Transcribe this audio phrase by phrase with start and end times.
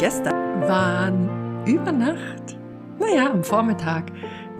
[0.00, 2.56] Gestern waren über Nacht,
[2.98, 4.10] naja, am Vormittag,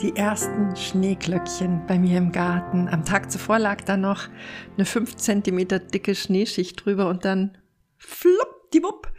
[0.02, 2.88] die ersten Schneeglöckchen bei mir im Garten.
[2.88, 4.28] Am Tag zuvor lag da noch
[4.76, 7.56] eine 5 cm dicke Schneeschicht drüber und dann
[7.96, 9.10] fluppdiwupp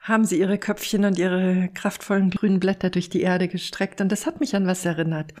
[0.00, 4.26] haben sie ihre Köpfchen und ihre kraftvollen grünen Blätter durch die Erde gestreckt und das
[4.26, 5.32] hat mich an was erinnert.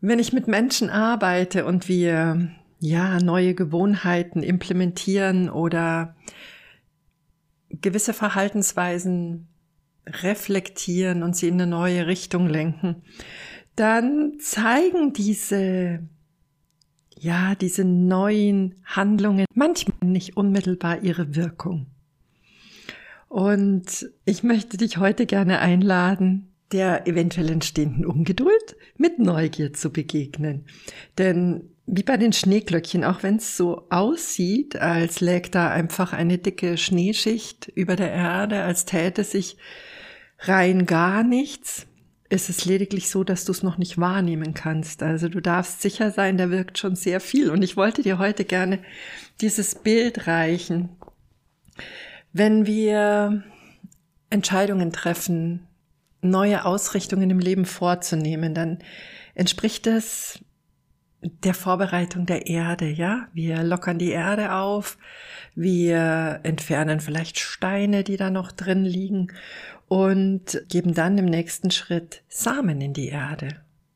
[0.00, 6.16] Wenn ich mit Menschen arbeite und wir ja neue Gewohnheiten implementieren oder
[7.70, 9.48] gewisse Verhaltensweisen
[10.06, 13.02] reflektieren und sie in eine neue Richtung lenken,
[13.76, 16.00] dann zeigen diese
[17.20, 21.86] ja, diese neuen Handlungen manchmal nicht unmittelbar ihre Wirkung.
[23.28, 30.64] Und ich möchte dich heute gerne einladen, der eventuell entstehenden Ungeduld mit Neugier zu begegnen.
[31.18, 36.36] Denn wie bei den Schneeglöckchen, auch wenn es so aussieht, als läge da einfach eine
[36.36, 39.56] dicke Schneeschicht über der Erde, als täte sich
[40.40, 41.86] rein gar nichts,
[42.28, 45.02] ist es lediglich so, dass du es noch nicht wahrnehmen kannst.
[45.02, 47.50] Also du darfst sicher sein, da wirkt schon sehr viel.
[47.50, 48.80] Und ich wollte dir heute gerne
[49.40, 50.90] dieses Bild reichen.
[52.34, 53.44] Wenn wir
[54.28, 55.66] Entscheidungen treffen,
[56.20, 58.80] neue Ausrichtungen im Leben vorzunehmen, dann
[59.34, 60.40] entspricht es
[61.20, 63.28] der Vorbereitung der Erde, ja.
[63.32, 64.98] Wir lockern die Erde auf,
[65.54, 69.32] wir entfernen vielleicht Steine, die da noch drin liegen
[69.88, 73.48] und geben dann im nächsten Schritt Samen in die Erde.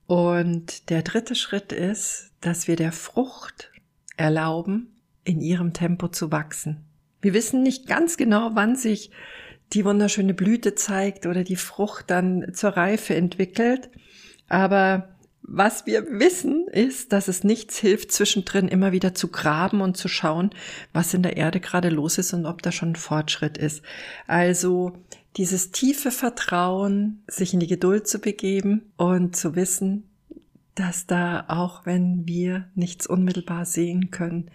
[0.07, 3.71] Und der dritte Schritt ist, dass wir der Frucht
[4.17, 4.89] erlauben,
[5.25, 6.85] in ihrem Tempo zu wachsen.
[7.21, 9.13] Wir wissen nicht ganz genau, wann sich
[9.73, 13.91] die wunderschöne Blüte zeigt oder die Frucht dann zur Reife entwickelt,
[14.49, 15.09] aber
[15.43, 20.09] was wir wissen, ist, dass es nichts hilft, zwischendrin immer wieder zu graben und zu
[20.09, 20.51] schauen,
[20.93, 23.83] was in der Erde gerade los ist und ob da schon ein Fortschritt ist.
[24.27, 24.93] Also
[25.37, 30.05] dieses tiefe Vertrauen, sich in die Geduld zu begeben und zu wissen,
[30.75, 34.51] dass da, auch wenn wir nichts unmittelbar sehen können,